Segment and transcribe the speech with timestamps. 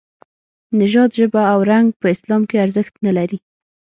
[0.79, 3.37] نژاد، ژبه او رنګ په اسلام کې ارزښت نه لري.